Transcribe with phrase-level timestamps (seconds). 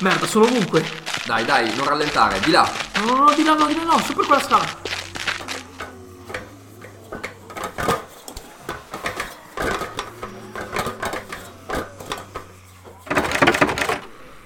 [0.00, 0.82] Merda, sono ovunque.
[1.26, 2.66] Dai, dai, non rallentare, di là.
[2.94, 4.64] No, no, no, di là, no, di là, no, su per quella scala.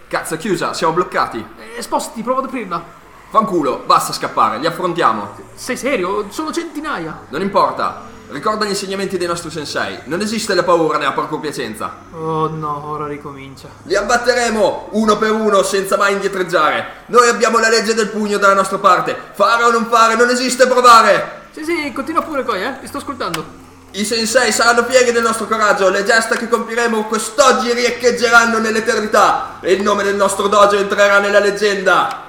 [0.08, 1.46] Cazzo, è chiusa, siamo bloccati.
[1.76, 2.84] Eh, spostati, provo ad aprirla.
[3.30, 5.36] Fanculo, basta scappare, li affrontiamo.
[5.54, 6.30] Sei serio?
[6.30, 7.26] Sono centinaia.
[7.28, 8.13] Non importa.
[8.34, 9.96] Ricorda gli insegnamenti dei nostri sensei.
[10.06, 11.98] Non esiste la paura nella piacenza.
[12.10, 13.68] Oh no, ora ricomincia.
[13.84, 17.04] Li abbatteremo uno per uno senza mai indietreggiare.
[17.06, 19.16] Noi abbiamo la legge del pugno dalla nostra parte.
[19.34, 21.42] Fare o non fare, non esiste provare.
[21.52, 22.80] Sì, sì, continua pure poi, eh.
[22.80, 23.44] Ti sto ascoltando.
[23.92, 25.88] I sensei saranno fieri del nostro coraggio.
[25.88, 29.58] Le gesta che compiremo quest'oggi riecheggeranno nell'eternità.
[29.60, 32.24] E il nome del nostro dojo entrerà nella leggenda.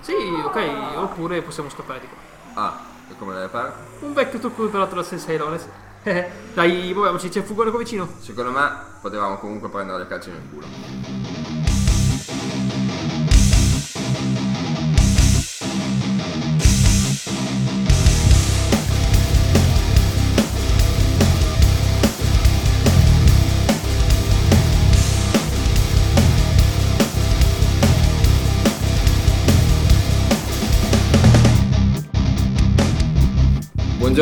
[0.00, 0.60] Sì, ok,
[0.98, 2.62] oppure possiamo scappare di qua.
[2.62, 2.88] Ah,
[3.20, 3.72] come deve fare?
[4.00, 5.68] Un vecchio trucco imparato da Sensei Lones.
[6.02, 8.08] Eh, dai, muoviamoci, c'è un fugone qua vicino.
[8.18, 8.70] Secondo me
[9.02, 10.66] potevamo comunque prendere le calci nel culo.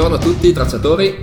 [0.09, 1.15] Buongiorno a tutti tracciatori,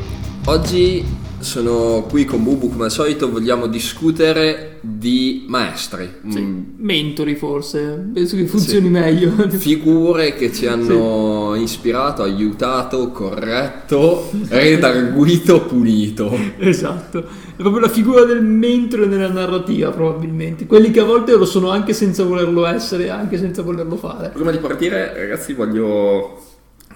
[0.46, 1.04] oggi
[1.40, 8.36] sono qui con Bubu come al solito, vogliamo discutere di maestri, Mm, Mentori forse, penso
[8.36, 9.32] che funzioni meglio.
[9.50, 16.32] figure che ci hanno ispirato, aiutato, corretto, redarguito, punito.
[16.60, 20.68] esatto, è proprio la figura del mentore nella narrativa probabilmente.
[20.68, 24.30] Quelli che a volte lo sono anche senza volerlo essere, anche senza volerlo fare.
[24.30, 26.45] Prima di partire ragazzi voglio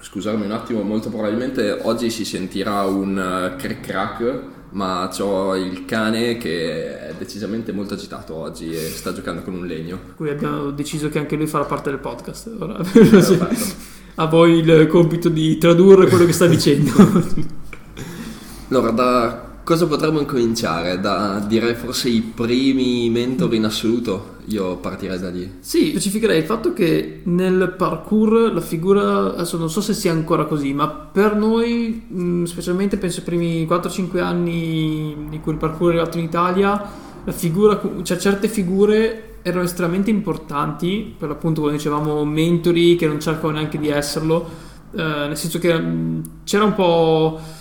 [0.00, 5.84] scusarmi un attimo, molto probabilmente oggi si sentirà un eh, cric crack, ma ho il
[5.84, 9.98] cane che è decisamente molto agitato oggi e sta giocando con un legno.
[9.98, 12.50] Per cui abbiamo deciso che anche lui farà parte del podcast.
[12.58, 13.88] Ora Perfetto.
[14.16, 16.92] a voi il compito di tradurre quello che sta dicendo.
[18.68, 20.98] Allora, da cosa potremmo incominciare?
[20.98, 24.38] Da direi forse i primi mentor in assoluto?
[24.46, 25.48] Io partirei da lì.
[25.60, 30.46] Sì, specificherei il fatto che nel parkour la figura, adesso non so se sia ancora
[30.46, 35.90] così, ma per noi, mh, specialmente penso ai primi 4-5 anni in cui il parkour
[35.90, 36.90] è arrivato in Italia,
[37.22, 43.20] la figura, cioè certe figure erano estremamente importanti, per l'appunto come dicevamo mentori che non
[43.20, 44.48] cercano neanche di esserlo,
[44.96, 47.59] eh, nel senso che mh, c'era un po'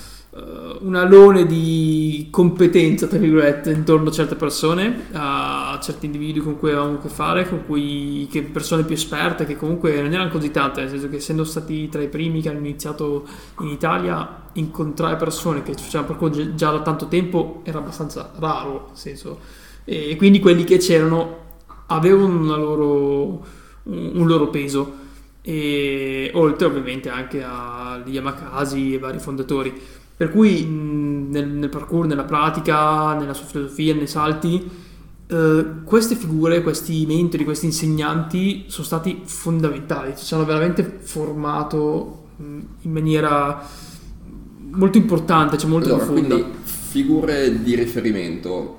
[0.81, 6.71] un alone di competenza, tra virgolette, intorno a certe persone, a certi individui con cui
[6.71, 10.51] avevamo a che fare, con cui che persone più esperte, che comunque non erano così
[10.51, 13.27] tante, nel senso che essendo stati tra i primi che hanno iniziato
[13.59, 18.97] in Italia, incontrare persone che facevano gi- già da tanto tempo era abbastanza raro, nel
[18.97, 19.39] senso.
[19.83, 21.37] E quindi quelli che c'erano
[21.87, 23.45] avevano loro,
[23.83, 25.07] un loro peso.
[25.41, 29.97] E oltre ovviamente anche agli Yamakasi e vari fondatori.
[30.19, 34.69] Per cui mh, nel, nel parkour, nella pratica, nella sua filosofia, nei salti,
[35.27, 42.59] eh, queste figure, questi mentori, questi insegnanti sono stati fondamentali, ci hanno veramente formato mh,
[42.81, 43.65] in maniera
[44.71, 46.35] molto importante, cioè molto Allora, profonda.
[46.35, 48.75] quindi figure di riferimento.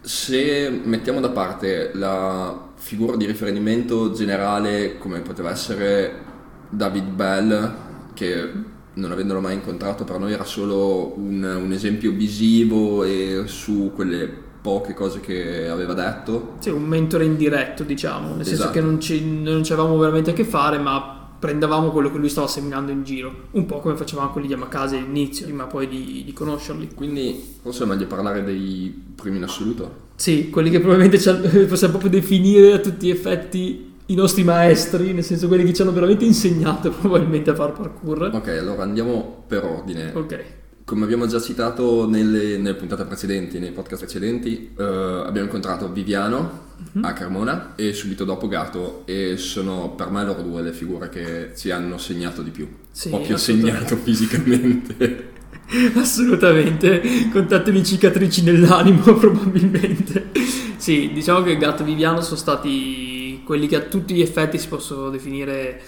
[0.00, 6.24] Se mettiamo da parte la figura di riferimento generale come poteva essere
[6.70, 7.74] David Bell,
[8.14, 8.52] che
[8.96, 14.44] non avendolo mai incontrato per noi era solo un, un esempio visivo e su quelle
[14.60, 18.72] poche cose che aveva detto, Sì, un mentore indiretto, diciamo, nel senso Esatto.
[18.72, 22.28] che non, ci, non ci avevamo veramente a che fare, ma prendevamo quello che lui
[22.30, 26.22] stava seminando in giro, un po' come facevamo con gli Yamakasi all'inizio, prima poi di,
[26.24, 26.88] di conoscerli.
[26.94, 30.04] quindi forse è meglio parlare dei primi in assoluto.
[30.16, 31.18] Sì, quelli che probabilmente
[31.68, 35.82] possiamo proprio definire a tutti gli effetti i nostri maestri, nel senso quelli che ci
[35.82, 38.30] hanno veramente insegnato probabilmente a fare parkour.
[38.32, 40.12] Ok, allora andiamo per ordine.
[40.14, 40.44] Ok,
[40.84, 46.64] Come abbiamo già citato nelle, nelle puntate precedenti, nei podcast precedenti, eh, abbiamo incontrato Viviano
[47.00, 51.52] a Carmona e subito dopo Gato e sono per me loro due le figure che
[51.56, 52.68] ci hanno segnato di più.
[52.90, 53.38] Sì, assolutamente.
[53.38, 55.34] segnato fisicamente.
[55.96, 57.02] assolutamente,
[57.32, 60.30] con tante di cicatrici nell'animo probabilmente.
[60.76, 63.15] Sì, diciamo che Gatto e Viviano sono stati
[63.46, 65.80] quelli che a tutti gli effetti si possono definire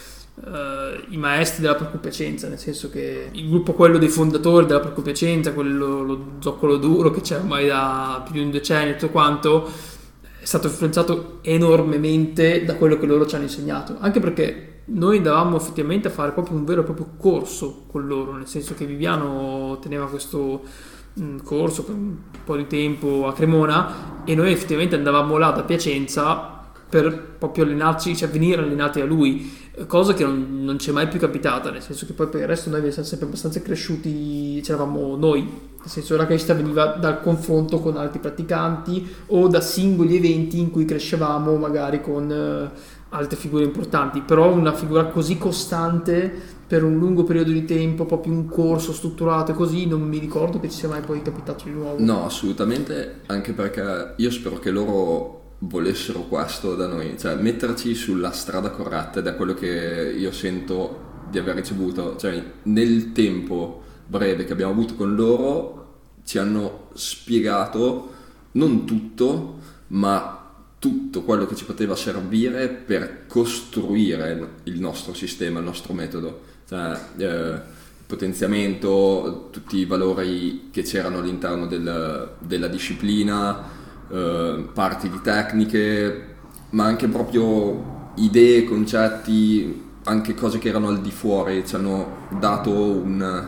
[0.45, 5.53] eh, i maestri della preoccupacenza, nel senso che il gruppo quello dei fondatori della preoccupacenza,
[5.53, 9.69] quello lo zoccolo duro che c'è ormai da più di un decennio e tutto quanto,
[10.41, 15.57] è stato influenzato enormemente da quello che loro ci hanno insegnato, anche perché noi andavamo
[15.57, 19.79] effettivamente a fare proprio un vero e proprio corso con loro, nel senso che Viviano
[19.83, 20.63] teneva questo
[21.21, 25.65] mm, corso per un po' di tempo a Cremona e noi effettivamente andavamo là da
[25.65, 26.58] Piacenza
[26.89, 31.09] per proprio allenarci, cioè venire allenati da lui, cosa che non, non ci è mai
[31.09, 35.17] più capitata, nel senso che poi per il resto noi siamo sempre abbastanza cresciuti, c'eravamo
[35.17, 40.17] noi, nel senso che la crescita veniva dal confronto con altri praticanti o da singoli
[40.17, 46.57] eventi in cui crescevamo magari con eh, altre figure importanti, però una figura così costante
[46.67, 50.61] per un lungo periodo di tempo, proprio un corso strutturato e così, non mi ricordo
[50.61, 51.97] che ci sia mai poi capitato di nuovo.
[51.99, 58.31] No, assolutamente, anche perché io spero che loro volessero questo da noi, cioè metterci sulla
[58.31, 64.45] strada corretta ed è quello che io sento di aver ricevuto, cioè nel tempo breve
[64.45, 65.79] che abbiamo avuto con loro
[66.25, 68.15] ci hanno spiegato
[68.53, 69.59] non tutto,
[69.89, 70.35] ma
[70.79, 76.99] tutto quello che ci poteva servire per costruire il nostro sistema, il nostro metodo, cioè
[77.17, 77.61] eh,
[78.07, 83.77] potenziamento, tutti i valori che c'erano all'interno del, della disciplina,
[84.11, 86.27] eh, parti di tecniche,
[86.71, 92.71] ma anche proprio idee, concetti, anche cose che erano al di fuori, ci hanno dato
[92.71, 93.47] un...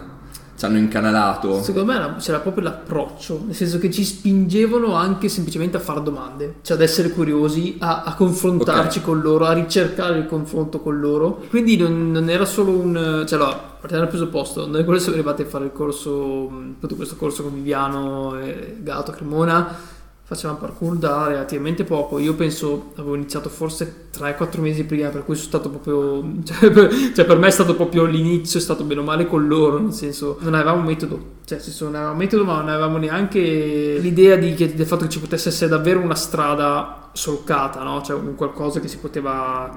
[0.56, 1.62] ci hanno incanalato.
[1.62, 6.56] Secondo me c'era proprio l'approccio, nel senso che ci spingevano anche semplicemente a fare domande,
[6.60, 9.10] cioè ad essere curiosi, a, a confrontarci okay.
[9.10, 11.42] con loro, a ricercare il confronto con loro.
[11.48, 13.24] Quindi non, non era solo un...
[13.26, 17.16] cioè allora, partiamo dal presupposto, noi quello siamo arrivati a fare il corso, tutto questo
[17.16, 19.98] corso con Viviano, e Gato, Cremona
[20.30, 22.20] facevamo parkour da relativamente poco.
[22.20, 26.38] Io penso avevo iniziato forse 3-4 mesi prima, per cui sono stato proprio.
[26.44, 29.48] Cioè per, cioè per, me è stato proprio l'inizio, è stato bene o male con
[29.48, 29.80] loro.
[29.80, 32.98] Nel senso, non avevamo un metodo, cioè senso, non avevamo un metodo, ma non avevamo
[32.98, 38.00] neanche l'idea di, del fatto che ci potesse essere davvero una strada solcata, no?
[38.00, 39.76] Cioè un qualcosa che si poteva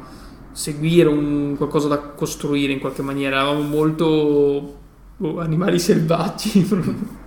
[0.51, 3.37] seguire, un qualcosa da costruire in qualche maniera.
[3.37, 4.05] Eravamo molto
[5.17, 7.21] oh, animali selvaggi.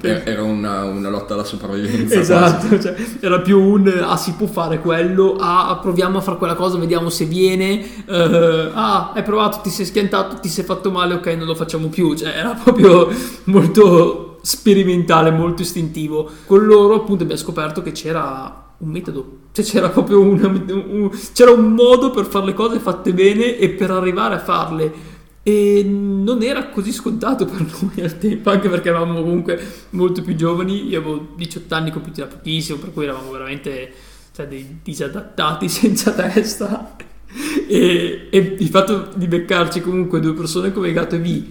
[0.00, 2.18] Era una, una, lotta alla sopravvivenza.
[2.18, 6.54] Esatto, cioè, era più un ah si può fare quello, ah proviamo a fare quella
[6.54, 11.14] cosa, vediamo se viene, uh, ah hai provato, ti sei schiantato, ti sei fatto male,
[11.14, 13.08] ok non lo facciamo più, cioè era proprio
[13.44, 16.28] molto sperimentale, molto istintivo.
[16.46, 20.40] Con loro appunto abbiamo scoperto che c'era un metodo, cioè c'era proprio un,
[20.90, 25.12] un, c'era un modo per fare le cose fatte bene e per arrivare a farle
[25.46, 30.34] e non era così scontato per noi al tempo, anche perché eravamo comunque molto più
[30.34, 30.88] giovani.
[30.88, 33.92] Io avevo 18 anni compiuti da pochissimo, per cui eravamo veramente
[34.34, 36.96] cioè, dei disadattati senza testa.
[37.68, 41.44] E, e, il fatto di beccarci comunque due persone come Gato e V,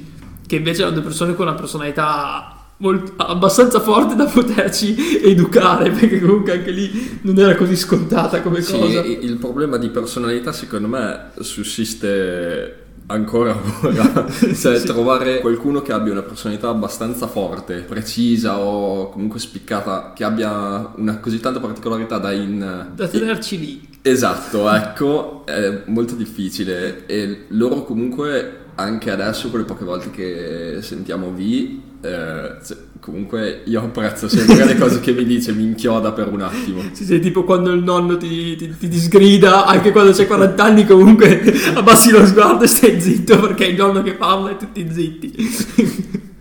[0.48, 6.20] che invece erano due persone con una personalità molto, abbastanza forte da poterci educare, perché
[6.20, 9.02] comunque anche lì non era così scontata come sì, cosa.
[9.02, 14.86] Il problema di personalità secondo me sussiste ancora ora, cioè sì.
[14.86, 21.18] trovare qualcuno che abbia una personalità abbastanza forte, precisa o comunque spiccata, che abbia una
[21.20, 22.88] così tanta particolarità da in...
[22.94, 23.88] Da tenerci lì.
[24.02, 31.32] Esatto, ecco, è molto difficile e loro comunque anche adesso, quelle poche volte che sentiamo
[31.32, 32.58] V, eh,
[33.04, 36.82] comunque io apprezzo sempre le cose che mi dice, mi inchioda per un attimo.
[36.94, 40.86] Sì, sì, tipo quando il nonno ti, ti, ti disgrida, anche quando c'hai 40 anni
[40.86, 41.44] comunque
[41.76, 46.32] abbassi lo sguardo e stai zitto perché è il nonno che parla e tutti zitti.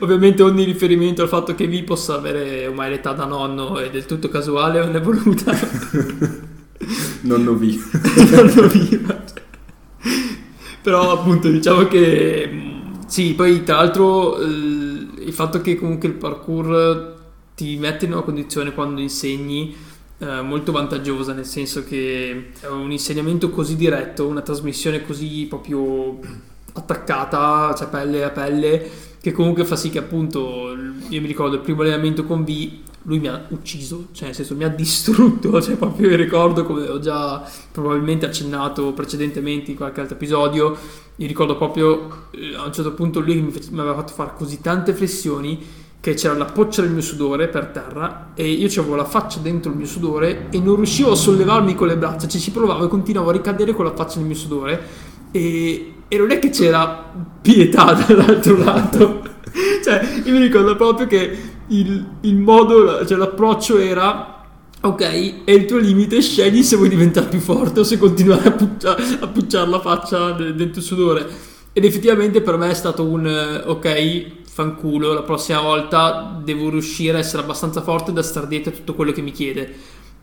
[0.00, 4.06] Ovviamente ogni riferimento al fatto che V possa avere ormai l'età da nonno è del
[4.06, 5.56] tutto casuale, non è voluta.
[7.22, 7.78] nonno V.
[8.32, 9.22] nonno V.
[10.82, 12.70] Però appunto diciamo che
[13.10, 14.38] sì, poi tra l'altro
[15.30, 17.18] il fatto che comunque il parkour
[17.54, 19.74] ti mette in una condizione quando insegni
[20.18, 26.18] eh, molto vantaggiosa, nel senso che è un insegnamento così diretto, una trasmissione così proprio
[26.72, 30.76] attaccata, cioè pelle a pelle, che comunque fa sì che appunto,
[31.08, 32.70] io mi ricordo il primo allenamento con V,
[33.04, 36.98] lui mi ha ucciso, cioè nel senso mi ha distrutto, cioè proprio ricordo come ho
[36.98, 40.76] già probabilmente accennato precedentemente in qualche altro episodio,
[41.20, 44.60] io ricordo proprio eh, a un certo punto lui mi, mi aveva fatto fare così
[44.60, 45.58] tante flessioni
[46.00, 49.70] che c'era la poccia del mio sudore per terra e io avevo la faccia dentro
[49.70, 52.88] il mio sudore e non riuscivo a sollevarmi con le braccia, cioè ci provavo e
[52.88, 54.82] continuavo a ricadere con la faccia nel mio sudore
[55.30, 57.12] e, e non è che c'era
[57.42, 59.22] pietà dall'altro lato,
[59.84, 64.39] cioè io mi ricordo proprio che il, il modo, cioè l'approccio era
[64.80, 68.52] ok, è il tuo limite, scegli se vuoi diventare più forte o se continuare a,
[68.52, 71.26] puccia, a pucciare la faccia dentro il sudore.
[71.72, 77.20] Ed effettivamente per me è stato un ok, fanculo, la prossima volta devo riuscire a
[77.20, 79.72] essere abbastanza forte da stare dietro a tutto quello che mi chiede.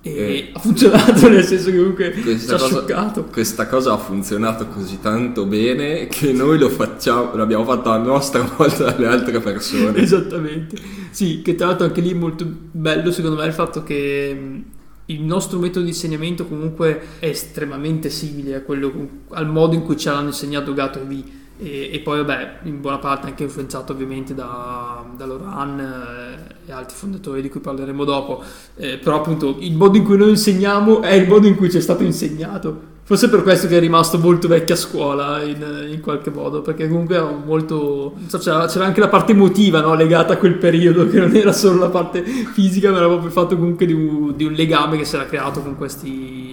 [0.01, 0.49] E Eh.
[0.53, 3.25] ha funzionato, nel senso che comunque ci ha scioccato.
[3.25, 8.41] questa cosa ha funzionato così tanto bene che noi lo facciamo, l'abbiamo fatto a nostra
[8.57, 9.97] volta dalle altre persone.
[9.99, 10.77] Esattamente.
[11.09, 14.61] Sì, che tra l'altro anche lì è molto bello secondo me il fatto che
[15.09, 19.97] il nostro metodo di insegnamento comunque è estremamente simile a quello, al modo in cui
[19.97, 21.23] ci hanno insegnato Gato e V.
[21.59, 26.71] E, e poi vabbè, in buona parte anche influenzato ovviamente da, da Loran eh, e
[26.71, 28.43] altri fondatori di cui parleremo dopo.
[28.75, 31.77] Eh, però appunto il modo in cui noi insegniamo è il modo in cui ci
[31.77, 32.95] è stato insegnato.
[33.07, 37.15] Forse per questo che è rimasto molto vecchia scuola in, in qualche modo, perché comunque
[37.15, 38.15] era molto...
[38.27, 41.53] so, c'era, c'era anche la parte emotiva no, legata a quel periodo, che non era
[41.53, 44.97] solo la parte fisica, ma era proprio il fatto comunque di un, di un legame
[44.97, 46.46] che si era creato con questi,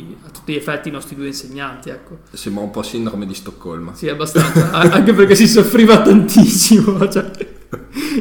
[0.44, 2.18] tutti gli effetti, i nostri due insegnanti, ecco.
[2.32, 3.94] Sembra un po' sindrome di Stoccolma.
[3.94, 6.92] Sì, abbastanza, anche perché si soffriva tantissimo.
[7.14, 7.30] Cioè,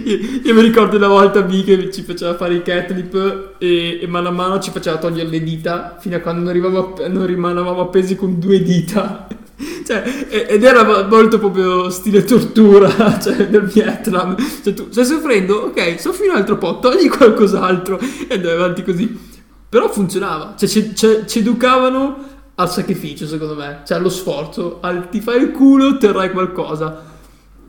[0.05, 4.07] io, io mi ricordo una volta B che ci faceva fare i catlip e, e
[4.07, 7.81] mano a mano ci faceva togliere le dita fino a quando non, a- non rimanevamo
[7.81, 9.27] appesi con due dita.
[9.85, 10.03] Cioè,
[10.47, 14.35] ed era molto proprio stile tortura cioè, del Vietnam.
[14.63, 15.65] Cioè, tu stai soffrendo?
[15.65, 19.31] Ok, soffri un altro po', togli qualcos'altro e andavi avanti così.
[19.73, 22.15] Però funzionava, cioè, ci, ci- ci educavano
[22.53, 27.01] al sacrificio, secondo me, cioè allo sforzo, al ti fai il culo, otterrai qualcosa.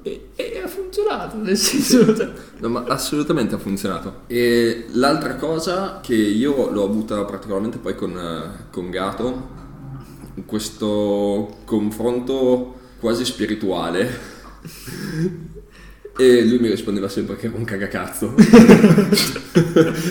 [0.02, 4.24] E, e ha funzionato, nel senso, cioè, No, ma assolutamente ha funzionato.
[4.26, 9.48] E l'altra cosa che io l'ho avuta particolarmente poi con, eh, con Gato,
[10.44, 14.32] questo confronto quasi spirituale.
[16.16, 18.34] E lui mi rispondeva sempre che era un cagacazzo.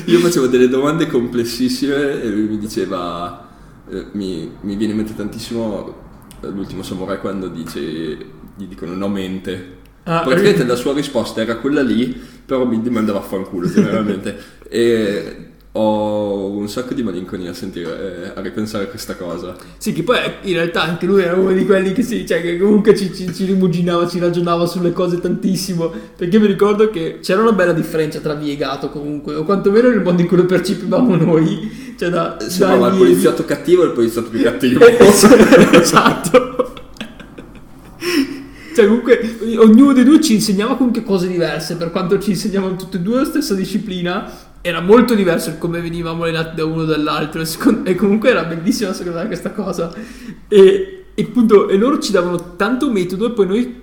[0.05, 3.49] io facevo delle domande complessissime e lui mi diceva,
[3.89, 5.95] eh, mi, mi viene in mente tantissimo
[6.41, 9.81] eh, l'ultimo samurai quando dice, gli dicono no mente.
[10.03, 14.37] Ah, Praticamente la sua risposta era quella lì, però mi mandava a fanculo generalmente.
[14.67, 19.55] e ho un sacco di malinconia a sentire, eh, a ripensare a questa cosa.
[19.77, 22.59] Sì, che poi in realtà anche lui era uno di quelli che, si, cioè, che
[22.59, 25.91] comunque ci, ci, ci rimuginava, ci ragionava sulle cose tantissimo.
[26.15, 29.89] Perché mi ricordo che c'era una bella differenza tra vie e gato comunque, o quantomeno
[29.89, 31.95] nel modo in cui lo percepivamo noi.
[31.97, 34.85] Cioè da, Sembrava da il poliziotto cattivo e il poliziotto più cattivo.
[35.73, 36.51] esatto.
[38.75, 42.97] Cioè, comunque, ognuno dei due ci insegnava comunque cose diverse, per quanto ci insegnavano tutte
[42.97, 47.41] e due la stessa disciplina, era molto diverso il come venivamo allenati da uno dall'altro,
[47.41, 49.93] e, secondo- e comunque era bellissima secondo me questa cosa.
[50.47, 53.81] E, e appunto, e loro ci davano tanto metodo, e poi noi,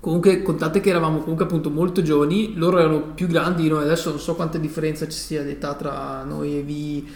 [0.00, 4.10] comunque, contate che eravamo comunque appunto molto giovani, loro erano più grandi di noi, adesso
[4.10, 7.08] non so quanta differenza ci sia di età tra noi e vi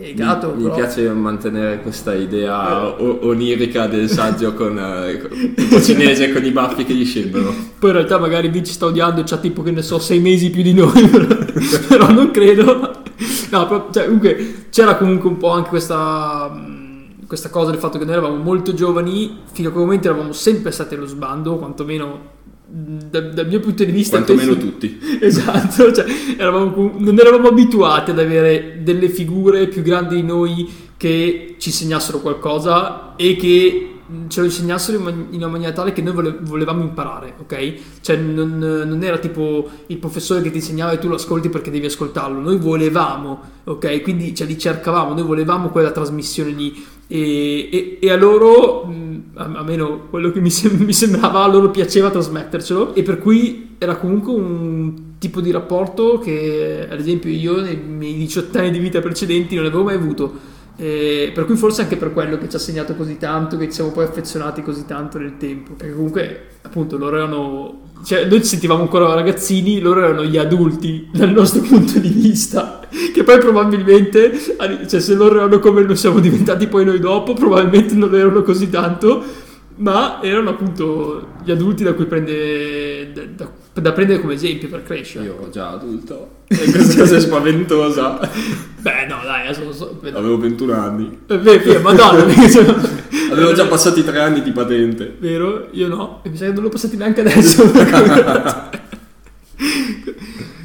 [0.00, 5.52] e Gato, mi, mi piace mantenere questa idea o- onirica del saggio con eh, con-
[5.54, 7.52] tipo cinese con i baffi che gli scendono.
[7.78, 10.50] Poi in realtà magari Vinci sta odiando e c'ha tipo che ne so sei mesi
[10.50, 11.08] più di noi,
[11.88, 13.02] però, non credo.
[13.50, 16.50] No, però, cioè, comunque c'era comunque un po' anche questa,
[17.26, 20.70] questa cosa del fatto che noi eravamo molto giovani, fino a quel momento eravamo sempre
[20.70, 22.34] stati allo sbando, quantomeno
[22.68, 24.16] da- dal mio punto di vista.
[24.16, 24.98] Quantomeno penso- tutti.
[25.20, 26.04] Esatto, cioè,
[26.36, 32.20] eravamo non eravamo abituati ad avere delle figure più grandi di noi che ci insegnassero
[32.20, 33.90] qualcosa e che
[34.28, 37.74] ce lo insegnassero in, man- in una maniera tale che noi vole- volevamo imparare, ok?
[38.00, 41.70] Cioè non, non era tipo il professore che ti insegnava e tu lo ascolti perché
[41.70, 44.02] devi ascoltarlo, noi volevamo, ok?
[44.02, 48.82] Quindi cioè, li cercavamo, noi volevamo quella trasmissione lì e, e- e a loro,
[49.34, 53.18] a, a meno quello che mi, sem- mi sembrava, a loro piaceva trasmettercelo e per
[53.18, 58.70] cui era comunque un tipo di rapporto che ad esempio io nei miei 18 anni
[58.70, 60.54] di vita precedenti non avevo mai avuto.
[60.78, 63.72] Eh, per cui forse anche per quello che ci ha segnato così tanto, che ci
[63.72, 65.72] siamo poi affezionati così tanto nel tempo.
[65.72, 67.80] Perché comunque, appunto, loro erano.
[68.04, 72.80] Cioè, noi ci sentivamo ancora ragazzini, loro erano gli adulti dal nostro punto di vista.
[73.16, 74.32] Che poi probabilmente,
[74.86, 78.68] cioè, se loro erano come lo siamo diventati poi noi dopo, probabilmente non erano così
[78.68, 79.24] tanto.
[79.76, 83.12] Ma erano appunto gli adulti da cui prende.
[83.34, 85.24] da, da- prendere come esempio per crescere.
[85.26, 86.34] Io ero già adulto.
[86.48, 88.18] E questa cosa è spaventosa.
[88.80, 89.98] Beh, no, dai, adesso so.
[90.12, 91.18] Avevo 21 anni.
[91.26, 92.76] vero, madonna, perché sono-
[93.32, 95.16] Avevo già passati tre anni di patente.
[95.18, 95.68] Vero?
[95.72, 97.64] Io no, e mi sa che non l'ho passati neanche adesso.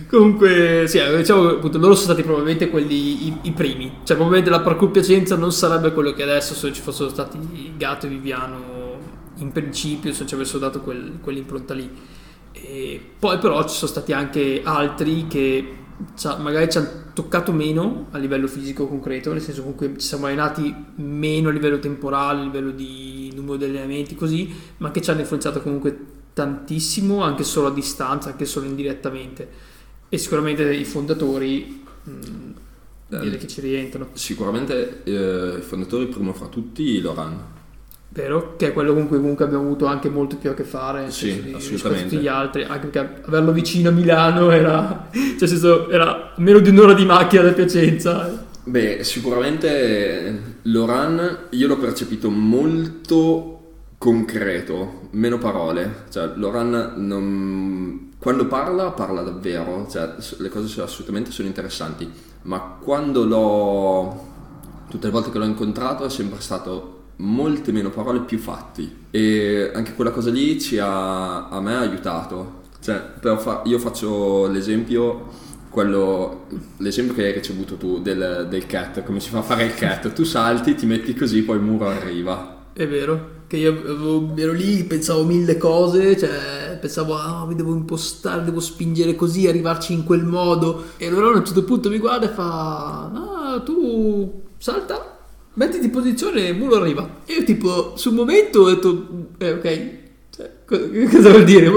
[0.07, 3.85] Comunque, sì, eh, diciamo che appunto loro sono stati probabilmente quelli i, i primi.
[4.03, 7.39] Cioè, probabilmente la parkour Piacenza non sarebbe quello che adesso se ci fossero stati
[7.77, 8.99] Gatto e Viviano
[9.37, 11.89] in principio, se ci avessero dato quel- quell'impronta lì.
[12.51, 15.75] E poi però ci sono stati anche altri che
[16.39, 20.73] magari ci hanno toccato meno a livello fisico concreto, nel senso comunque ci siamo allenati
[20.95, 25.21] meno a livello temporale, a livello di numero di allenamenti così, ma che ci hanno
[25.21, 25.97] influenzato comunque
[26.33, 29.49] tantissimo anche solo a distanza, anche solo indirettamente.
[30.09, 32.09] E sicuramente i fondatori, mh,
[33.07, 34.09] direi che ci rientrano.
[34.13, 37.59] Sicuramente eh, i fondatori, primo fra tutti, Loran.
[38.13, 38.55] Vero?
[38.57, 41.27] Che è quello con cui comunque abbiamo avuto anche molto più a che fare Sì,
[41.43, 41.71] di- assolutamente.
[41.71, 45.07] rispetto a tutti gli altri, anche perché averlo vicino a Milano era,
[45.39, 48.47] cioè senso, era meno di un'ora di macchina da Piacenza.
[48.63, 53.59] Beh, sicuramente Loran io l'ho percepito molto
[53.97, 56.03] concreto, meno parole.
[56.09, 59.87] Cioè, Loran non- quando parla, parla davvero.
[59.89, 62.09] Cioè, le cose sono- assolutamente sono interessanti.
[62.43, 64.29] Ma quando l'ho...
[64.89, 68.99] Tutte le volte che l'ho incontrato è sempre stato molte meno parole, più fatti.
[69.11, 72.59] E anche quella cosa lì ci ha, a me ha aiutato.
[72.81, 75.27] Cioè, fa- io faccio l'esempio,
[75.69, 76.47] quello,
[76.77, 80.11] l'esempio che hai ricevuto tu del, del cat, come si fa a fare il cat.
[80.13, 82.59] Tu salti, ti metti così, poi il muro arriva.
[82.73, 87.73] È vero, che io avevo- ero lì, pensavo mille cose, cioè pensavo, ah, mi devo
[87.73, 90.85] impostare, devo spingere così, arrivarci in quel modo.
[90.97, 95.19] E allora a un certo punto mi guarda e fa, ah, tu salta,
[95.53, 97.07] mettiti in posizione e muro arriva.
[97.25, 99.89] Io tipo, sul momento ho detto, eh ok,
[100.29, 101.69] cioè, co- cosa vuol dire?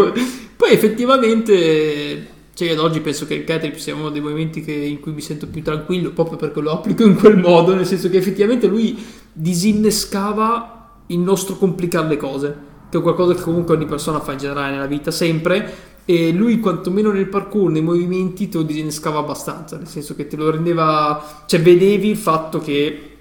[0.56, 2.32] Poi effettivamente...
[2.54, 5.20] Cioè, ad oggi penso che il catering sia uno dei movimenti che- in cui mi
[5.20, 8.96] sento più tranquillo proprio perché lo applico in quel modo, nel senso che effettivamente lui
[9.32, 12.56] disinnescava il nostro complicare le cose,
[12.88, 15.92] che è qualcosa che comunque ogni persona fa in generale nella vita, sempre.
[16.04, 20.36] E lui, quantomeno nel parkour, nei movimenti, te lo disinnescava abbastanza, nel senso che te
[20.36, 21.42] lo rendeva.
[21.46, 23.13] cioè, vedevi il fatto che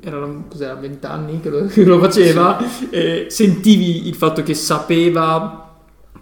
[0.00, 2.58] erano cos'era 20 anni che lo, che lo faceva,
[2.90, 5.60] e sentivi il fatto che sapeva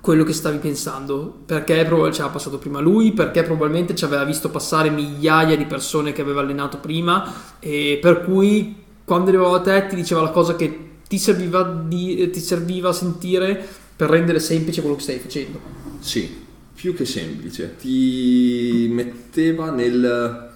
[0.00, 4.25] quello che stavi pensando, perché prob- ci aveva passato prima lui, perché probabilmente ci aveva
[4.25, 9.61] visto passare migliaia di persone che aveva allenato prima, e per cui quando arrivava a
[9.61, 14.08] te ti diceva la cosa che ti serviva, di, eh, ti serviva a sentire per
[14.08, 15.61] rendere semplice quello che stai facendo.
[16.00, 16.28] Sì,
[16.75, 17.76] più che semplice.
[17.78, 20.50] Ti metteva nel,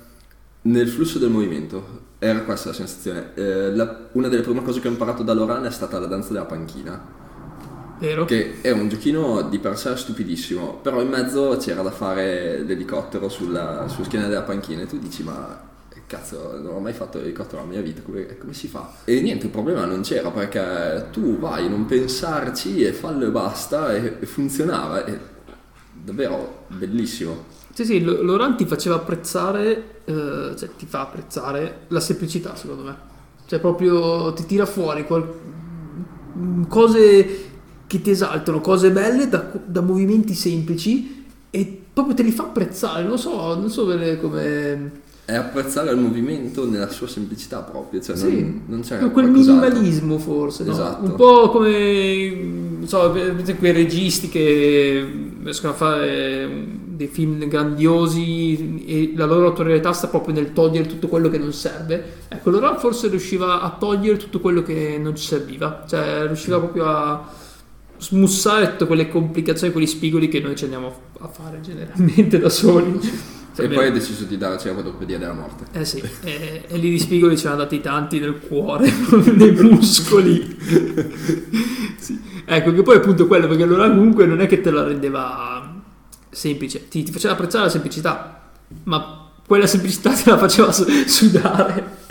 [0.63, 2.06] nel flusso del movimento.
[2.19, 3.33] Era questa la sensazione.
[3.35, 6.33] Eh, la- una delle prime cose che ho imparato da Loran è stata la danza
[6.33, 7.15] della panchina.
[7.99, 8.25] Vero?
[8.25, 13.29] Che è un giochino di per sé stupidissimo, però in mezzo c'era da fare l'elicottero
[13.29, 15.65] sulla, sulla schiena della panchina e tu dici ma
[16.07, 18.93] cazzo non ho mai fatto l'elicottero nella mia vita, come, come si fa?
[19.05, 23.95] E niente, il problema non c'era perché tu vai, non pensarci e fallo e basta
[23.95, 25.19] e, e funzionava, è
[25.93, 27.45] davvero bellissimo.
[27.77, 32.97] Sì, sì, Laurent ti faceva apprezzare, eh, cioè ti fa apprezzare la semplicità, secondo me.
[33.45, 35.29] Cioè, proprio ti tira fuori qual-
[36.39, 37.29] mm, cose
[37.87, 43.05] che ti esaltano, cose belle da, da movimenti semplici e proprio te li fa apprezzare.
[43.05, 44.93] Non so, non so bene come.
[45.27, 50.17] È apprezzare il movimento nella sua semplicità proprio, cioè Sì, non, non c'è quel minimalismo
[50.17, 50.73] forse, no?
[50.73, 51.05] Esatto.
[51.05, 52.31] un po' come
[52.79, 53.11] non so,
[53.59, 60.35] quei registi che riescono a fare dei film grandiosi e la loro autorialità sta proprio
[60.35, 62.25] nel togliere tutto quello che non serve.
[62.29, 66.87] Ecco, Laurent forse riusciva a togliere tutto quello che non ci serviva, cioè riusciva proprio
[66.87, 67.29] a
[67.99, 72.99] smussare tutte quelle complicazioni, quegli spigoli che noi ci andiamo a fare generalmente da soli.
[73.59, 75.65] E Cioè, poi ha deciso di darci la quadropedia della morte.
[75.73, 78.91] eh sì, e, e lì di spigoli ci hanno dati tanti nel cuore,
[79.35, 80.57] nei muscoli.
[81.99, 82.21] Sì.
[82.45, 85.76] Ecco, che poi appunto quello, perché allora comunque non è che te la rendeva
[86.37, 88.51] semplice, ti, ti faceva apprezzare la semplicità,
[88.85, 92.05] ma quella semplicità te la faceva su- sudare.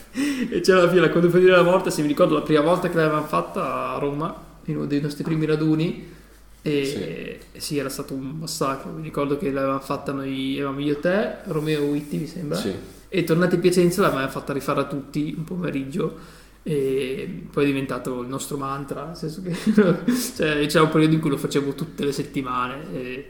[0.49, 2.95] E c'era alla fine la quadropedia della morte, se mi ricordo la prima volta che
[2.95, 4.33] l'avevamo fatta a Roma,
[4.65, 6.13] in uno dei nostri primi raduni,
[6.61, 8.91] e e sì, era stato un massacro.
[8.91, 12.57] Mi ricordo che l'avevamo fatta noi, eravamo io e te, Romeo Witti mi sembra.
[12.57, 12.73] Sì.
[13.07, 16.17] E tornati a Piacenza l'avevamo fatta rifare a tutti un pomeriggio
[16.63, 19.55] e poi è diventato il nostro mantra, nel senso che
[20.35, 22.93] cioè, c'era un periodo in cui lo facevo tutte le settimane.
[22.93, 23.29] E,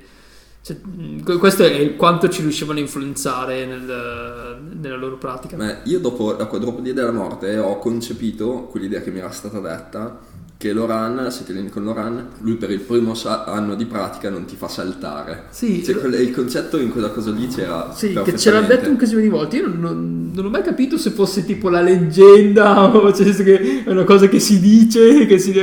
[0.65, 5.56] cioè, mh, questo è quanto ci riuscivano a influenzare nel- nella loro pratica.
[5.56, 10.19] Ma io dopo la quadropedia della morte ho concepito quell'idea che mi era stata detta
[10.65, 14.32] che Loran, se ti alleni con Loran, lui per il primo sa- anno di pratica
[14.32, 15.43] non ti fa saltare.
[15.51, 18.89] Sì, Cioè, quel- il concetto in quella cosa lì c'era Sì, che ce l'ha detto
[18.89, 19.58] un casino di volte.
[19.58, 23.84] Io non, non- non ho mai capito se fosse tipo la leggenda o cioè, che
[23.84, 25.54] è una cosa che si dice che si,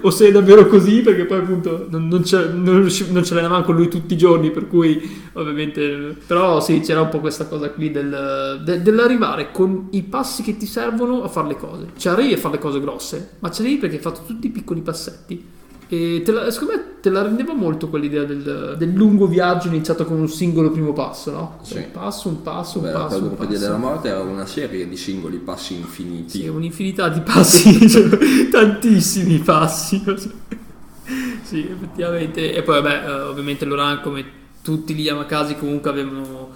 [0.00, 3.76] o se è davvero così, perché poi appunto non, non, ce, non, ce l'avevamo con
[3.76, 6.16] lui tutti i giorni, per cui ovviamente...
[6.26, 10.56] Però sì, c'era un po' questa cosa qui del, de- dell'arrivare con i passi che
[10.56, 11.86] ti servono a fare le cose.
[11.96, 14.50] Ci arrivi a fare le cose grosse, ma ci arrivi perché hai fatto tutti i
[14.50, 15.54] piccoli passetti.
[15.88, 20.18] E la- secondo me te la rendeva molto quell'idea del, del lungo viaggio iniziato con
[20.18, 21.58] un singolo primo passo, no?
[21.62, 21.76] Sì.
[21.76, 23.60] Un passo, un passo, un Beh, la passo, quadropedia passo.
[23.66, 26.40] della morte era una serie di singoli passi infiniti.
[26.40, 28.08] Sì, un'infinità di passi, cioè,
[28.50, 30.02] tantissimi passi.
[31.42, 32.52] sì, effettivamente.
[32.52, 34.24] E poi, vabbè, eh, ovviamente Loran, come
[34.66, 36.50] tutti gli Yamakasi, comunque avevano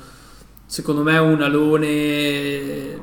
[0.67, 3.01] secondo me un alone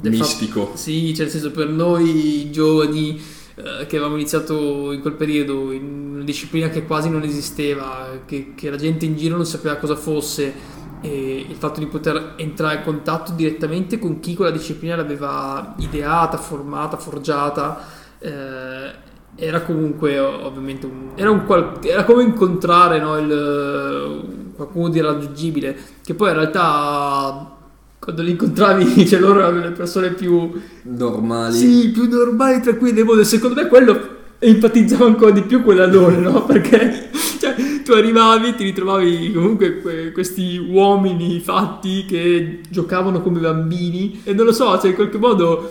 [0.00, 0.64] del Mistico.
[0.64, 3.20] fatto- sì, cioè nel senso per noi giovani
[3.54, 8.54] eh, che avevamo iniziato in quel periodo in una disciplina che quasi non esisteva, che,
[8.56, 12.76] che la gente in giro non sapeva cosa fosse e il fatto di poter entrare
[12.76, 17.84] in contatto direttamente con chi quella disciplina l'aveva ideata, formata, forgiata
[18.18, 25.00] eh, era comunque ovviamente un, era, un qual- era come incontrare no, il, qualcuno di
[25.00, 27.56] raggiungibile che poi in realtà
[27.98, 30.50] quando li incontravi cioè loro erano le persone più
[30.82, 31.56] Normali.
[31.56, 33.22] sì, più normali, tranquilli del mondo.
[33.24, 34.08] Secondo me quello
[34.40, 36.44] enfatizzava ancora di più quell'allora, no?
[36.46, 43.38] Perché cioè, tu arrivavi e ti ritrovavi comunque que- questi uomini fatti che giocavano come
[43.38, 45.70] bambini e non lo so, cioè in qualche modo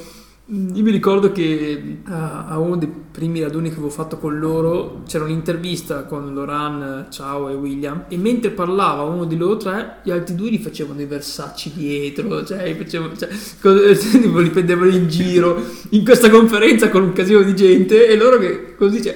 [0.53, 5.01] io mi ricordo che a, a uno dei primi raduni che avevo fatto con loro
[5.07, 10.11] c'era un'intervista con Loran, Ciao e William e mentre parlava uno di loro tre gli
[10.11, 13.29] altri due gli facevano i versacci dietro cioè, facevano, cioè,
[14.41, 18.75] li prendevano in giro in questa conferenza con un casino di gente e loro che
[18.75, 19.15] così cioè,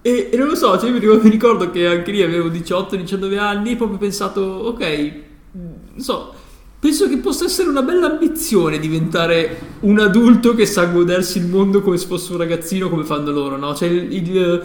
[0.00, 2.48] e, e non lo so, cioè io mi ricordo, mi ricordo che anche lì avevo
[2.48, 5.12] 18-19 anni e proprio pensato, ok,
[5.52, 6.34] non so,
[6.82, 11.80] penso che possa essere una bella ambizione diventare un adulto che sa godersi il mondo
[11.80, 13.72] come se fosse un ragazzino come fanno loro, no?
[13.72, 14.62] Cioè il, il-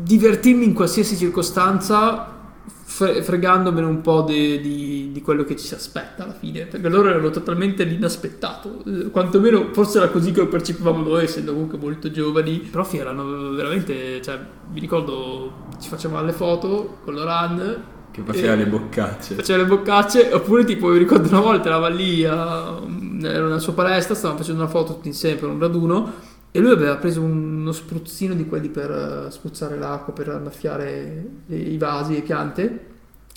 [0.00, 2.36] divertirmi in qualsiasi circostanza
[2.84, 6.88] fre- fregandomene un po' de- di, di quello che ci si aspetta alla fine, perché
[6.88, 11.78] loro erano totalmente l'inaspettato, Eh, quantomeno forse era così che lo percepivamo noi, essendo comunque
[11.78, 14.38] molto giovani, profi erano veramente, cioè
[14.72, 17.82] mi ricordo ci facevamo le foto con l'Oran
[18.24, 19.34] Che faceva e- le boccacce.
[19.36, 24.14] faceva le boccacce oppure tipo mi ricordo una volta eravamo lì a, una sua palestra
[24.14, 26.12] stavamo facendo una foto tutti insieme per un raduno
[26.50, 31.76] e lui aveva preso uno spruzzino di quelli per eh, spruzzare l'acqua per annaffiare i
[31.78, 32.86] vasi e le piante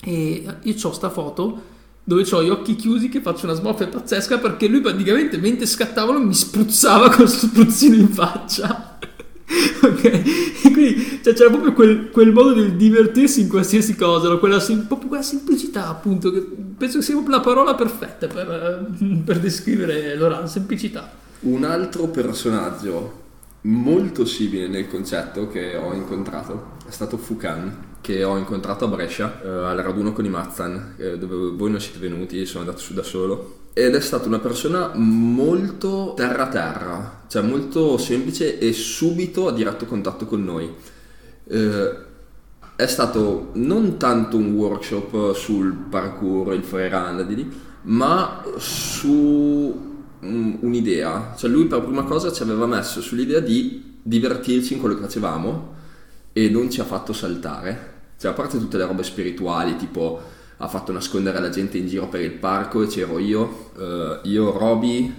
[0.02, 1.70] e io ho sta foto
[2.04, 6.18] dove ho gli occhi chiusi che faccio una smorfia pazzesca perché lui praticamente mentre scattavano
[6.18, 8.98] mi spruzzava con lo spruzzino in faccia
[9.82, 14.38] ok e quindi cioè, c'era proprio quel, quel modo di divertirsi in qualsiasi cosa no?
[14.38, 16.40] quella, proprio quella semplicità appunto che
[16.76, 21.10] penso sia proprio la parola perfetta per, eh, per descrivere Loran semplicità
[21.40, 23.20] Un altro personaggio
[23.62, 29.40] molto simile nel concetto che ho incontrato è stato Fukan, che ho incontrato a Brescia
[29.42, 32.92] eh, al raduno con i Mazzan, eh, dove voi non siete venuti, sono andato su
[32.92, 33.60] da solo.
[33.74, 40.26] Ed è stata una persona molto terra-terra, cioè molto semplice e subito a diretto contatto
[40.26, 40.70] con noi.
[41.46, 41.96] Eh,
[42.76, 47.52] è stato non tanto un workshop sul parkour, il freerun, di lì,
[47.84, 51.34] ma su un- un'idea.
[51.36, 55.74] Cioè lui per prima cosa ci aveva messo sull'idea di divertirci in quello che facevamo
[56.32, 57.90] e non ci ha fatto saltare.
[58.18, 60.20] Cioè a parte tutte le robe spirituali, tipo
[60.62, 64.56] ha fatto nascondere la gente in giro per il parco e c'ero io, eh, io,
[64.56, 65.12] Roby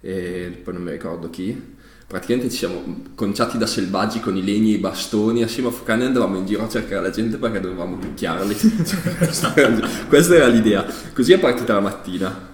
[0.00, 1.78] e poi non mi ricordo chi.
[2.06, 6.06] Praticamente ci siamo conciati da selvaggi con i legni e i bastoni, assieme a Fucani
[6.06, 8.56] andavamo in giro a cercare la gente perché dovevamo picchiarli.
[10.08, 10.86] questa, era, l'idea.
[11.12, 12.48] Così è partita la mattina.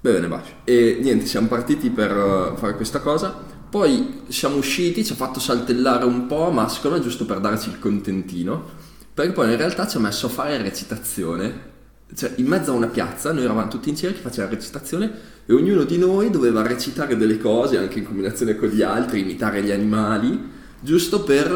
[0.00, 0.52] Bene, bacio.
[0.64, 3.36] E niente, siamo partiti per eh, fare questa cosa.
[3.68, 7.78] Poi siamo usciti, ci ha fatto saltellare un po' a Mascolo giusto per darci il
[7.78, 8.87] contentino.
[9.18, 11.76] Perché poi in realtà ci ha messo a fare recitazione.
[12.14, 15.10] Cioè, in mezzo a una piazza, noi eravamo tutti in cerchio, faceva recitazione
[15.44, 19.60] e ognuno di noi doveva recitare delle cose anche in combinazione con gli altri, imitare
[19.64, 20.40] gli animali,
[20.78, 21.50] giusto per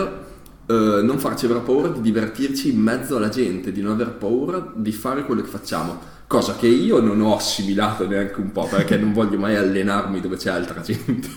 [0.66, 4.72] eh, non farci avere paura di divertirci in mezzo alla gente, di non aver paura
[4.74, 6.00] di fare quello che facciamo.
[6.32, 10.38] Cosa che io non ho assimilato neanche un po' perché non voglio mai allenarmi dove
[10.38, 11.28] c'è altra gente.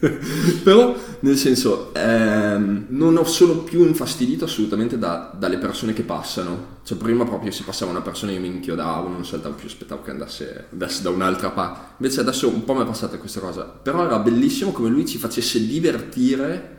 [0.64, 6.78] Però, nel senso, ehm, non sono più infastidito assolutamente da- dalle persone che passano.
[6.82, 10.12] Cioè, prima proprio si passava una persona io mi inchiodavo, non saltavo più, aspettavo che
[10.12, 11.96] andasse, andasse da un'altra parte.
[11.98, 13.64] Invece adesso un po' mi è passata questa cosa.
[13.64, 16.76] Però era bellissimo come lui ci facesse divertire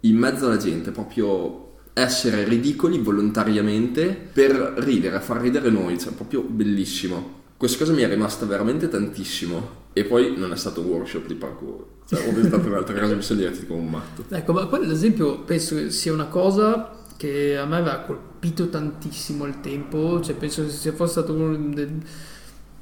[0.00, 1.65] in mezzo alla gente, proprio
[1.98, 7.44] essere ridicoli volontariamente per ridere, far ridere noi, cioè proprio bellissimo.
[7.56, 9.84] Questa cosa mi è rimasta veramente tantissimo.
[9.94, 13.14] E poi non è stato un workshop di parkour, cioè proprio è stata un'altra cosa,
[13.14, 14.24] mi sono divertito come un matto.
[14.28, 18.68] Ecco, ma quello ad esempio penso che sia una cosa che a me aveva colpito
[18.68, 21.56] tantissimo al tempo, cioè penso che sia forse stato una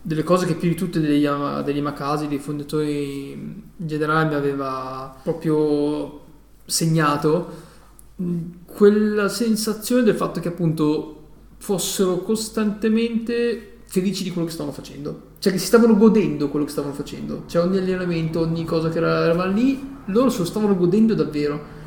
[0.03, 1.25] delle cose che più di tutte degli,
[1.65, 6.21] degli Yamakasi, dei fondatori in generale mi aveva proprio
[6.65, 7.64] segnato
[8.65, 11.23] quella sensazione del fatto che appunto
[11.57, 16.71] fossero costantemente felici di quello che stavano facendo, cioè che si stavano godendo quello che
[16.71, 21.15] stavano facendo, cioè ogni allenamento, ogni cosa che era- lì, loro se lo stavano godendo
[21.15, 21.83] davvero.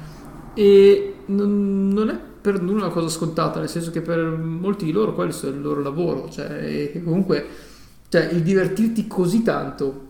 [0.53, 4.91] E non, non è per nulla una cosa scontata, nel senso che per molti di
[4.91, 7.45] loro questo è il loro lavoro, cioè comunque
[8.09, 10.05] cioè, il divertirti così tanto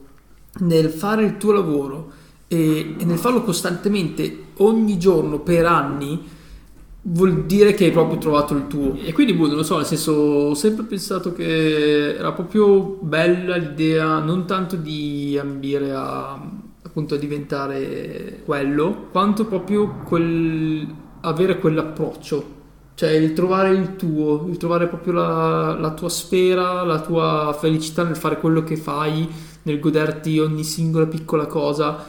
[0.59, 2.11] nel fare il tuo lavoro
[2.47, 6.35] e, e nel farlo costantemente ogni giorno per anni
[7.09, 8.95] vuol dire che hai proprio trovato il tuo.
[8.95, 13.55] E quindi, boh, non lo so, nel senso, ho sempre pensato che era proprio bella
[13.55, 16.65] l'idea non tanto di ambire a
[16.97, 20.87] appunto a diventare quello, quanto proprio quel,
[21.21, 22.55] avere quell'approccio.
[22.95, 28.01] Cioè il trovare il tuo, il trovare proprio la, la tua sfera, la tua felicità
[28.01, 29.29] nel fare quello che fai,
[29.61, 32.03] nel goderti ogni singola piccola cosa.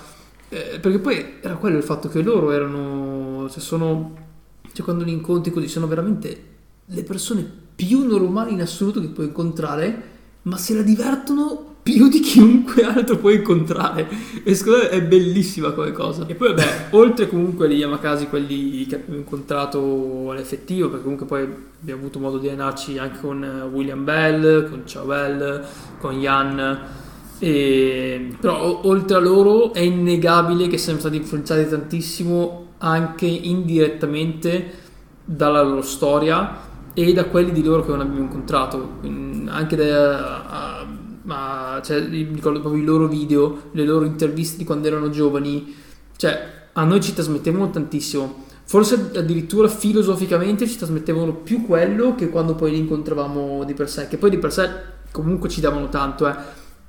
[0.51, 4.27] Eh, perché poi era quello il fatto che loro erano, cioè sono
[4.73, 6.45] cioè quando li incontri così sono veramente
[6.85, 10.03] le persone più normali in assoluto che puoi incontrare,
[10.43, 14.07] ma se la divertono più di chiunque altro puoi incontrare.
[14.45, 16.27] E secondo me è bellissima come cosa.
[16.27, 21.49] E poi, vabbè, oltre comunque agli Yamakasi, quelli che abbiamo incontrato all'effettivo, perché comunque poi
[21.81, 25.65] abbiamo avuto modo di allenarci anche con eh, William Bell, con Ciao Bell,
[25.99, 27.07] con Jan.
[27.39, 28.35] E...
[28.41, 34.87] Però oltre a loro è innegabile che siamo stati influenzati tantissimo anche indirettamente
[35.25, 40.87] dalla loro storia e da quelli di loro che non abbiamo incontrato, anche da,
[41.23, 45.75] ma, cioè, ricordo proprio i loro video, le loro interviste di quando erano giovani,
[46.17, 52.55] cioè a noi ci trasmettevano tantissimo, forse addirittura filosoficamente ci trasmettevano più quello che quando
[52.55, 54.71] poi li incontravamo di per sé, che poi di per sé
[55.13, 56.35] comunque ci davano tanto, eh.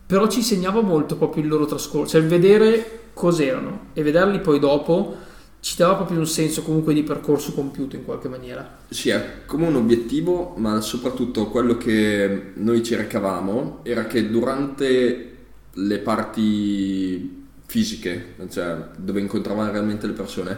[0.09, 5.15] Però ci segnava molto proprio il loro trascorso, cioè vedere cos'erano e vederli poi dopo
[5.59, 8.79] ci dava proprio un senso comunque di percorso compiuto in qualche maniera.
[8.89, 15.35] Sì, è come un obiettivo, ma soprattutto quello che noi cercavamo era che durante
[15.73, 20.57] le parti fisiche, cioè dove incontravamo realmente le persone,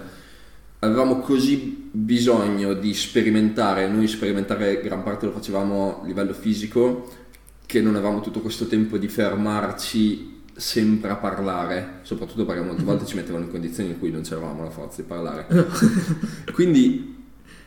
[0.80, 7.21] avevamo così bisogno di sperimentare, noi sperimentare gran parte lo facevamo a livello fisico,
[7.66, 13.06] che non avevamo tutto questo tempo di fermarci sempre a parlare, soprattutto perché molte volte
[13.06, 15.48] ci mettevano in condizioni in cui non c'eravamo la forza di parlare.
[16.54, 17.20] Quindi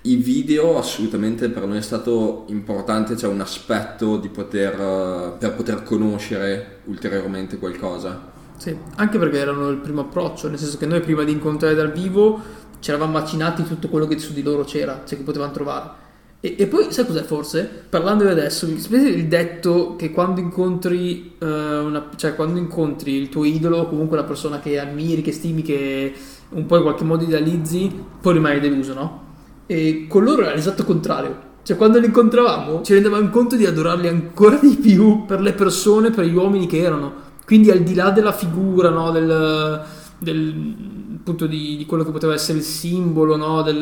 [0.02, 5.54] i video assolutamente per noi è stato importante, c'è cioè un aspetto di poter, per
[5.54, 8.33] poter conoscere ulteriormente qualcosa.
[8.57, 11.90] Sì, anche perché erano il primo approccio, nel senso che noi prima di incontrare dal
[11.90, 12.40] vivo
[12.78, 16.02] ci eravamo macinati tutto quello che su di loro c'era, cioè che potevano trovare
[16.44, 17.87] e, e, poi, sai cos'è forse?
[17.88, 23.88] Parlando adesso, il detto che quando incontri, uh, una, cioè quando incontri il tuo idolo,
[23.88, 26.12] comunque una persona che ammiri, che stimi, che
[26.50, 29.22] un po' in qualche modo idealizzi, poi rimani deluso, no?
[29.64, 31.52] E con loro era l'esatto contrario.
[31.62, 36.11] Cioè, quando li incontravamo, ci rendevamo conto di adorarli ancora di più per le persone,
[36.11, 37.12] per gli uomini che erano.
[37.46, 39.11] Quindi, al di là della figura, no?
[39.12, 39.83] Del,
[40.18, 40.74] del
[41.20, 43.62] appunto di, di, quello che poteva essere il simbolo, no?
[43.62, 43.78] Del,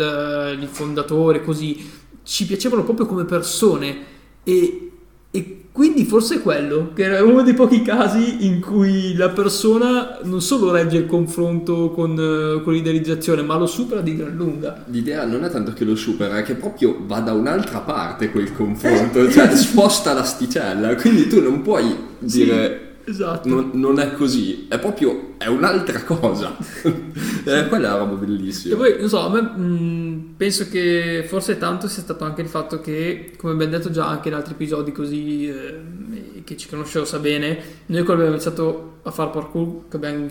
[0.61, 3.97] del fondatore, così ci piacevano proprio come persone
[4.45, 4.91] e,
[5.31, 10.19] e quindi forse è quello, che era uno dei pochi casi in cui la persona
[10.25, 14.85] non solo regge il confronto con, con l'idealizzazione, ma lo supera di gran lunga.
[14.89, 18.53] L'idea non è tanto che lo supera, è che proprio va da un'altra parte quel
[18.57, 22.81] confronto, cioè sposta l'asticella, quindi tu non puoi dire...
[22.87, 23.49] Sì Esatto.
[23.49, 26.57] Non, non, è così, è proprio è un'altra cosa.
[26.87, 28.75] eh, quella è una roba bellissima.
[28.75, 32.49] E poi, non so, a me mh, penso che forse tanto sia stato anche il
[32.49, 37.05] fatto che, come abbiamo detto già anche in altri episodi così, eh, che ci conoscevo
[37.05, 40.27] sa bene, noi quando abbiamo iniziato a fare parkour, che abbiamo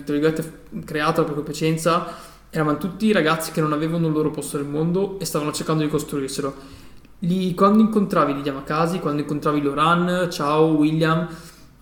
[0.84, 2.06] creato la propria piacenza,
[2.48, 5.88] eravamo tutti ragazzi che non avevano il loro posto nel mondo e stavano cercando di
[5.88, 6.80] costruirselo.
[7.20, 11.28] Lì, quando incontravi gli Yamakasi, quando incontravi Loran, ciao William,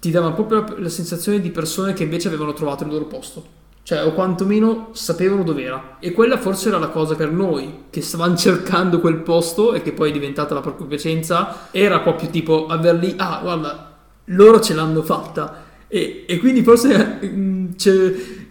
[0.01, 3.59] ti dava proprio la, sensazione di persone che invece avevano trovato il loro posto.
[3.83, 8.37] Cioè o quantomeno sapevano dov'era e quella forse era la cosa per noi che stavamo
[8.37, 13.15] cercando quel posto e che poi è diventata la propria piacenza era proprio tipo averli
[13.17, 15.69] ah guarda loro ce l'hanno fatta.
[15.89, 17.71] E, e quindi forse mm,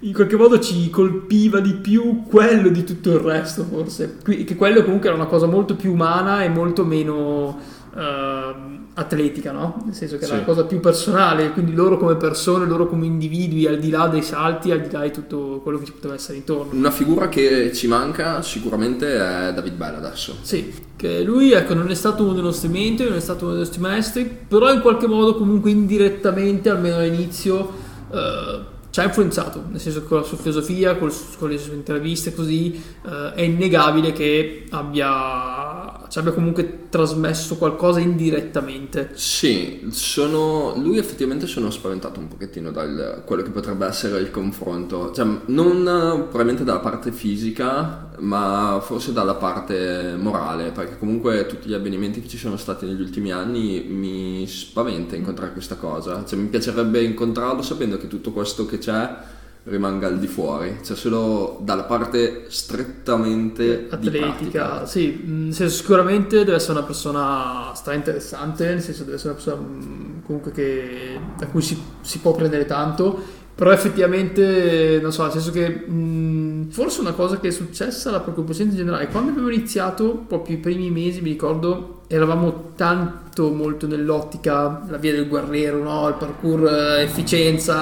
[0.02, 4.18] in qualche modo ci colpiva di più quello di tutto il resto forse.
[4.24, 7.58] Che quello comunque era una cosa molto più umana e molto meno
[7.94, 9.82] uh, atletica, no?
[9.86, 10.40] Nel senso che era sì.
[10.40, 14.22] la cosa più personale, quindi loro come persone, loro come individui, al di là dei
[14.22, 16.78] salti, al di là di tutto quello che ci poteva essere intorno.
[16.78, 20.36] Una figura che ci manca sicuramente è David Bell adesso.
[20.42, 23.54] Sì, che lui ecco, non è stato uno dei nostri mentori, non è stato uno
[23.54, 27.72] dei nostri maestri, però in qualche modo comunque indirettamente, almeno all'inizio,
[28.12, 31.10] eh, ci ha influenzato, nel senso che con la sua filosofia, con
[31.48, 32.74] le sue interviste così,
[33.06, 35.69] eh, è innegabile che abbia
[36.10, 39.12] ci abbia comunque trasmesso qualcosa indirettamente.
[39.14, 45.12] Sì, sono, lui effettivamente sono spaventato un pochettino da quello che potrebbe essere il confronto,
[45.14, 51.74] cioè non probabilmente dalla parte fisica, ma forse dalla parte morale, perché comunque tutti gli
[51.74, 56.48] avvenimenti che ci sono stati negli ultimi anni mi spaventa incontrare questa cosa, cioè mi
[56.48, 61.84] piacerebbe incontrarlo sapendo che tutto questo che c'è rimanga al di fuori, cioè solo dalla
[61.84, 64.86] parte strettamente atletica.
[64.86, 69.42] Sì, nel senso, sicuramente deve essere una persona stra interessante, nel senso deve essere una
[69.42, 73.38] persona comunque che, da cui si, si può prendere tanto.
[73.60, 78.22] Però effettivamente, non so, nel senso che mh, forse una cosa che è successa, la
[78.22, 83.86] preoccupazione in generale, quando abbiamo iniziato, proprio i primi mesi, mi ricordo, eravamo tanto molto
[83.86, 86.08] nell'ottica, la via del guerriero, no?
[86.08, 87.76] il parkour, eh, efficienza,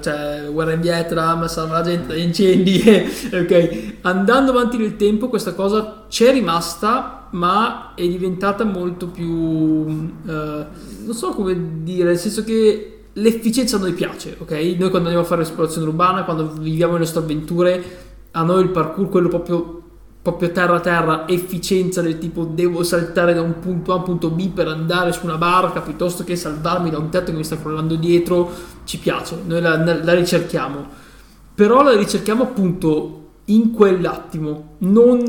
[0.00, 2.82] cioè guerra in Vietnam, salva la gente dagli incendi,
[3.32, 3.94] ok?
[4.02, 10.66] Andando avanti nel tempo questa cosa c'è rimasta, ma è diventata molto più, eh,
[11.04, 14.52] non so come dire, nel senso che l'efficienza a noi piace, ok?
[14.52, 17.84] Noi quando andiamo a fare esplorazione urbana, quando viviamo le nostre avventure,
[18.32, 19.79] a noi il parkour, quello proprio
[20.22, 24.30] proprio terra terra efficienza del tipo devo saltare da un punto A a un punto
[24.30, 27.58] B per andare su una barca piuttosto che salvarmi da un tetto che mi sta
[27.58, 28.50] crollando dietro
[28.84, 31.08] ci piace, noi la, la ricerchiamo.
[31.54, 35.24] Però la ricerchiamo appunto in quell'attimo non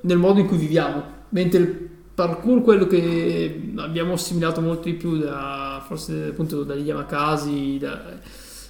[0.00, 1.14] nel modo in cui viviamo.
[1.30, 7.78] Mentre il parkour quello che abbiamo assimilato molto di più da forse appunto dagli Yamakasi
[7.78, 8.02] da,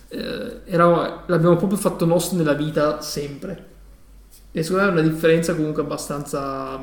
[0.08, 3.74] eh, era, l'abbiamo proprio fatto nostro nella vita sempre
[4.56, 6.80] e secondo me è una differenza comunque abbastanza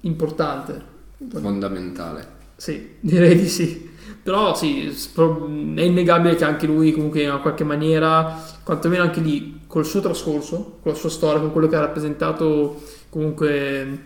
[0.00, 0.82] importante.
[1.28, 2.26] Fondamentale.
[2.56, 3.90] Sì, direi di sì.
[4.22, 9.84] Però sì, è innegabile che anche lui comunque in qualche maniera, quantomeno anche lì, col
[9.84, 12.80] suo trascorso, con la sua storia, con quello che ha rappresentato
[13.10, 14.04] comunque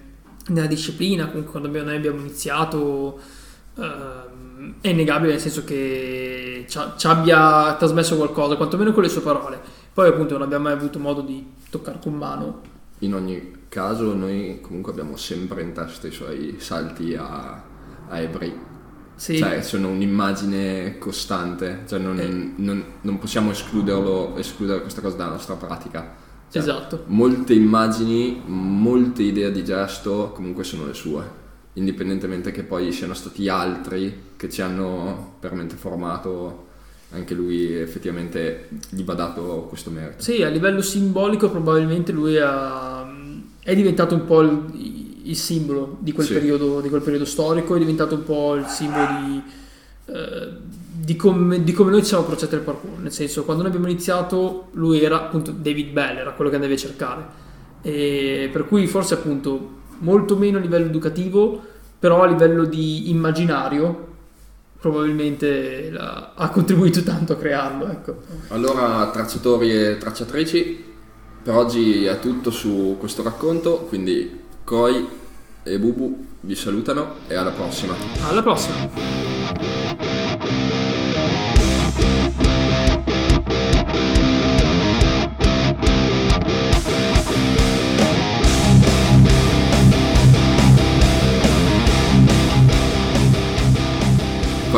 [0.49, 3.21] nella disciplina, comunque quando noi abbiamo iniziato,
[3.77, 9.61] eh, è innegabile nel senso che ci abbia trasmesso qualcosa, quantomeno con le sue parole.
[9.95, 14.59] Poi appunto non abbiamo mai avuto modo di toccare con mano in ogni caso noi
[14.61, 17.63] comunque abbiamo sempre in testa i suoi salti a,
[18.09, 18.69] a ebrei.
[19.15, 19.37] Sì.
[19.37, 22.53] Cioè, sono un'immagine costante, cioè non, eh.
[22.57, 26.17] non, non possiamo escluderlo, escludere questa cosa dalla nostra pratica.
[26.51, 27.05] Cioè, esatto.
[27.09, 31.23] Molte immagini, molte idee di gesto comunque sono le sue,
[31.75, 36.69] indipendentemente che poi siano stati altri che ci hanno veramente formato
[37.13, 40.23] anche lui effettivamente gli va dato questo merito.
[40.23, 43.09] Sì, a livello simbolico probabilmente lui ha,
[43.63, 46.35] è diventato un po' il, il simbolo di quel, sì.
[46.35, 49.43] periodo, di quel, periodo, storico, è diventato un po' il simbolo di,
[50.07, 50.49] eh,
[50.93, 53.91] di, come, di come, noi ci siamo approcciati al parkour, nel senso quando noi abbiamo
[53.91, 57.27] iniziato lui era appunto David Bell, era quello che andavi a cercare,
[57.83, 61.61] e per cui forse appunto molto meno a livello educativo,
[61.99, 64.10] però a livello di immaginario
[64.81, 67.89] probabilmente la, ha contribuito tanto a crearlo.
[67.91, 68.17] Ecco.
[68.49, 70.85] Allora, tracciatori e tracciatrici,
[71.43, 75.09] per oggi è tutto su questo racconto, quindi Koi
[75.63, 77.95] e Bubu vi salutano e alla prossima.
[78.27, 78.89] Alla prossima.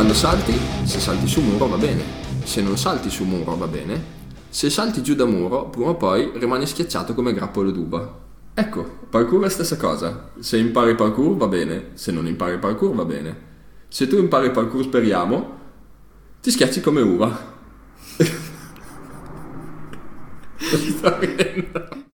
[0.02, 2.02] Quando salti, se salti su muro va bene,
[2.42, 4.02] se non salti su muro va bene,
[4.48, 8.18] se salti giù da muro, prima o poi rimani schiacciato come grappolo d'uva.
[8.52, 10.32] Ecco, parkour è la stessa cosa.
[10.40, 13.36] Se impari parkour va bene, se non impari parkour va bene.
[13.86, 15.58] Se tu impari parkour speriamo,
[16.40, 17.54] ti schiacci come uva.
[20.58, 22.10] Sto ridendo.